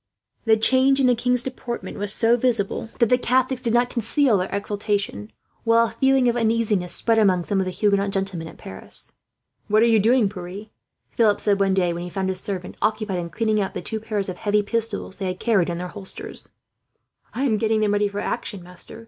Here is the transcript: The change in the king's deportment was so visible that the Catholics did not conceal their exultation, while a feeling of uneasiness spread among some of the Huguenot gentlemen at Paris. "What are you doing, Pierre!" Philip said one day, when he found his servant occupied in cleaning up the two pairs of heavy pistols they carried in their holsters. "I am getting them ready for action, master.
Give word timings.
The 0.45 0.57
change 0.57 0.99
in 0.99 1.05
the 1.05 1.13
king's 1.13 1.43
deportment 1.43 1.99
was 1.99 2.11
so 2.11 2.35
visible 2.35 2.89
that 2.97 3.09
the 3.09 3.19
Catholics 3.19 3.61
did 3.61 3.75
not 3.75 3.91
conceal 3.91 4.39
their 4.39 4.49
exultation, 4.51 5.31
while 5.63 5.85
a 5.85 5.89
feeling 5.91 6.27
of 6.27 6.35
uneasiness 6.35 6.91
spread 6.91 7.19
among 7.19 7.43
some 7.43 7.59
of 7.59 7.65
the 7.65 7.71
Huguenot 7.71 8.09
gentlemen 8.09 8.47
at 8.47 8.57
Paris. 8.57 9.13
"What 9.67 9.83
are 9.83 9.85
you 9.85 9.99
doing, 9.99 10.27
Pierre!" 10.27 10.71
Philip 11.11 11.39
said 11.39 11.59
one 11.59 11.75
day, 11.75 11.93
when 11.93 12.01
he 12.01 12.09
found 12.09 12.29
his 12.29 12.41
servant 12.41 12.77
occupied 12.81 13.19
in 13.19 13.29
cleaning 13.29 13.61
up 13.61 13.75
the 13.75 13.81
two 13.83 13.99
pairs 13.99 14.27
of 14.27 14.37
heavy 14.37 14.63
pistols 14.63 15.19
they 15.19 15.31
carried 15.35 15.69
in 15.69 15.77
their 15.77 15.89
holsters. 15.89 16.49
"I 17.35 17.43
am 17.43 17.57
getting 17.57 17.81
them 17.81 17.91
ready 17.93 18.07
for 18.07 18.19
action, 18.21 18.63
master. 18.63 18.99